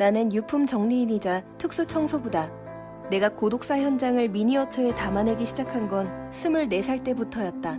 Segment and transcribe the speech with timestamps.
[0.00, 2.50] 나는 유품 정리인이자 특수청소부다.
[3.10, 7.78] 내가 고독사 현장을 미니어처에 담아내기 시작한 건 24살 때부터였다.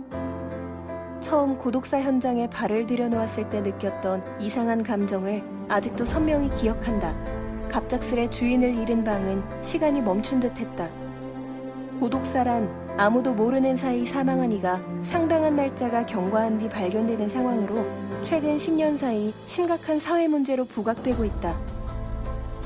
[1.18, 7.12] 처음 고독사 현장에 발을 들여놓았을 때 느꼈던 이상한 감정을 아직도 선명히 기억한다.
[7.68, 10.88] 갑작스레 주인을 잃은 방은 시간이 멈춘 듯 했다.
[11.98, 17.84] 고독사란 아무도 모르는 사이 사망한 이가 상당한 날짜가 경과한 뒤 발견되는 상황으로
[18.22, 21.71] 최근 10년 사이 심각한 사회 문제로 부각되고 있다.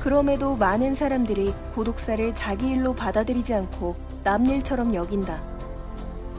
[0.07, 5.41] 그럼에도 많은 사람들이 고독사를 자기 일로 받아들이지 않고 남일처럼 여긴다.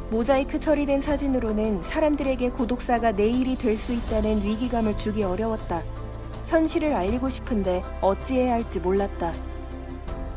[0.08, 5.82] 모자이크 처리된 사진으로는 사람들에게 고독사가 내 일이 될 수 있다는 위기감을 주기 어려웠다.
[6.46, 9.34] 현실을 알리고 싶은데 어찌해야 할지 몰랐다.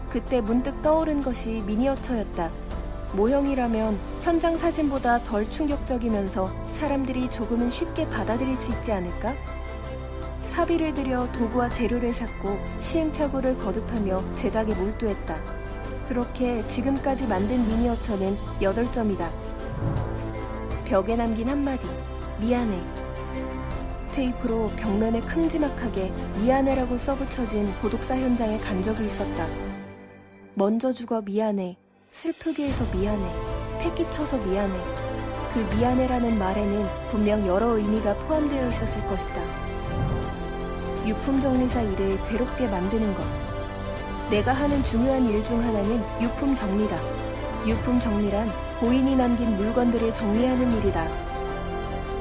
[0.09, 2.51] 그때 문득 떠오른 것이 미니어처였다.
[3.13, 9.33] 모형이라면 현장 사진보다 덜 충격적이면서 사람들이 조금은 쉽게 받아들일 수 있지 않을까?
[10.51, 15.41] 사비를 들여 도구와 재료를 샀고 시행착오를 거듭하며 제작에 몰두했다.
[16.09, 19.31] 그렇게 지금까지 만든 미니어처는 8점이다.
[20.83, 21.87] 벽에 남긴 한마디,
[22.41, 22.77] 미안해.
[24.11, 29.47] 테이프로 벽면에 큼지막하게 미안해라고 써붙여진 고독사 현장에 간 적이 있었다.
[30.53, 31.77] 먼저 죽어 미안해.
[32.11, 33.25] 슬프게 해서 미안해.
[33.79, 34.77] 패기쳐서 미안해.
[35.53, 39.71] 그 미안해라는 말에는 분명 여러 의미가 포함되어 있었을 것이다.
[41.05, 43.23] 유품 정리사 일을 괴롭게 만드는 것.
[44.29, 46.97] 내가 하는 중요한 일 중 하나는 유품 정리다.
[47.67, 48.47] 유품 정리란
[48.79, 51.07] 고인이 남긴 물건들을 정리하는 일이다.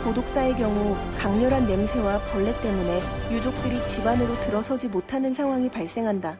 [0.05, 3.01] 고독사의 경우 강렬한 냄새와 벌레 때문에
[3.31, 6.39] 유족들이 집안으로 들어서지 못하는 상황이 발생한다.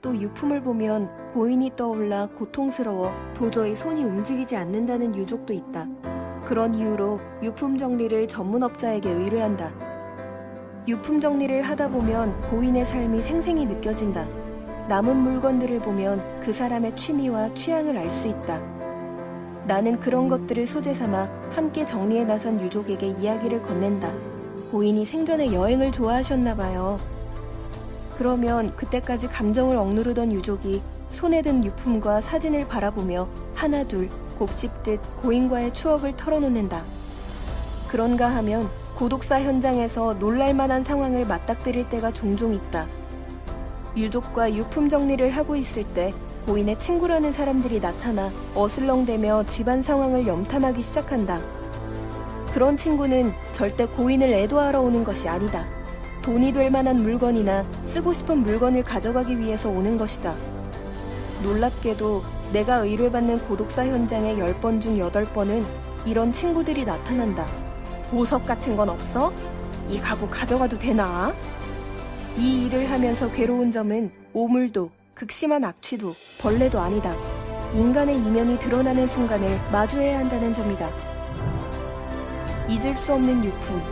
[0.00, 5.88] 또 유품을 보면 고인이 떠올라 고통스러워 도저히 손이 움직이지 않는다는 유족도 있다.
[6.44, 9.72] 그런 이유로 유품 정리를 전문업자에게 의뢰한다.
[10.86, 14.28] 유품 정리를 하다 보면 고인의 삶이 생생히 느껴진다.
[14.86, 18.60] 남은 물건들을 보면 그 사람의 취미와 취향을 알 수 있다.
[19.66, 24.12] 나는 그런 것들을 소재 삼아 함께 정리에 나선 유족에게 이야기를 건넨다.
[24.70, 26.98] 고인이 생전에 여행을 좋아하셨나 봐요.
[28.18, 36.84] 그러면 그때까지 감정을 억누르던 유족이 손에 든 유품과 사진을 바라보며 하나둘 곱씹듯 고인과의 추억을 털어놓는다.
[37.88, 42.86] 그런가 하면 고독사 현장에서 놀랄만한 상황을 맞닥뜨릴 때가 종종 있다.
[43.96, 46.14] 유족과 유품 정리를 하고 있을 때
[46.46, 51.40] 고인의 친구라는 사람들이 나타나 어슬렁대며 집안 상황을 염탐하기 시작한다.
[52.52, 55.66] 그런 친구는 절대 고인을 애도하러 오는 것이 아니다.
[56.22, 60.36] 돈이 될 만한 물건이나 쓰고 싶은 물건을 가져가기 위해서 오는 것이다.
[61.42, 62.22] 놀랍게도
[62.52, 65.66] 내가 의뢰받는 고독사 현장의 10번 중 8번은
[66.06, 67.63] 이런 친구들이 나타난다.
[68.10, 69.32] 보석 같은 건 없어?
[69.88, 71.34] 이 가구 가져가도 되나?
[72.36, 77.14] 이 일을 하면서 괴로운 점은 오물도, 극심한 악취도, 벌레도 아니다.
[77.74, 80.88] 인간의 이면이 드러나는 순간을 마주해야 한다는 점이다.
[82.68, 83.82] 잊을 수 없는 유품.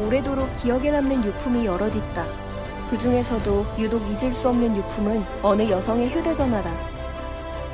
[0.00, 2.26] 오래도록 기억에 남는 유품이 여럿 있다.
[2.90, 6.70] 그 중에서도 유독 잊을 수 없는 유품은 어느 여성의 휴대전화다.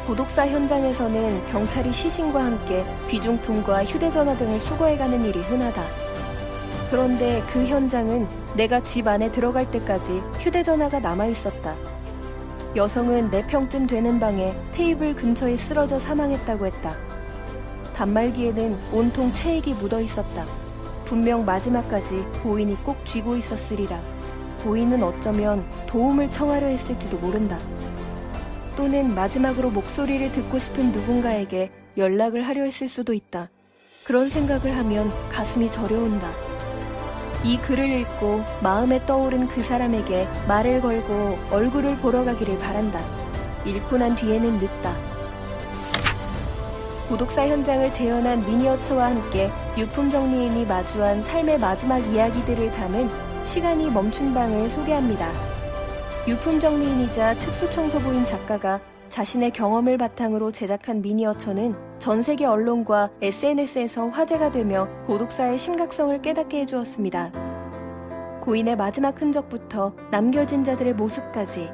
[0.07, 5.81] 고독사 현장에서는 경찰이 시신과 함께 귀중품과 휴대전화 등을 수거해가는 일이 흔하다.
[6.91, 8.27] 그런데 그 현장은
[8.57, 11.77] 내가 집 안에 들어갈 때까지 휴대전화가 남아 있었다.
[12.75, 16.97] 여성은 4평쯤 되는 방에 테이블 근처에 쓰러져 사망했다고 했다.
[17.95, 20.47] 단말기에는 온통 체액이 묻어 있었다.
[21.05, 24.01] 분명 마지막까지 고인이 꼭 쥐고 있었으리라.
[24.65, 27.59] 고인은 어쩌면 도움을 청하려 했을지도 모른다.
[28.77, 33.51] 또는 마지막으로 목소리를 듣고 싶은 누군가에게 연락을 하려 했을 수도 있다.
[34.05, 36.31] 그런 생각을 하면 가슴이 저려온다.
[37.45, 43.05] 이 글을 읽고 마음에 떠오른 그 사람에게 말을 걸고 얼굴을 보러 가기를 바란다.
[43.65, 44.97] 읽고 난 뒤에는 늦다.
[47.09, 53.11] 고독사 현장을 재현한 미니어처와 함께 유품 정리인이 마주한 삶의 마지막 이야기들을 담은
[53.45, 55.52] 시간이 멈춘 방을 소개합니다.
[56.29, 64.89] 유품 정리인이자 특수청소부인 작가가 자신의 경험을 바탕으로 제작한 미니어처는 전 세계 언론과 SNS에서 화제가 되며
[65.09, 67.33] 고독사의 심각성을 깨닫게 해주었습니다.
[68.41, 71.71] 고인의 마지막 흔적부터 남겨진 자들의 모습까지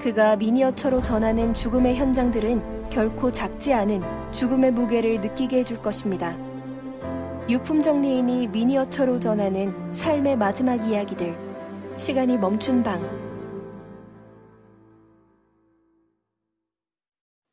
[0.00, 6.36] 그가 미니어처로 전하는 죽음의 현장들은 결코 작지 않은 죽음의 무게를 느끼게 해줄 것입니다.
[7.48, 11.36] 유품 정리인이 미니어처로 전하는 삶의 마지막 이야기들.
[11.96, 13.29] 시간이 멈춘 방.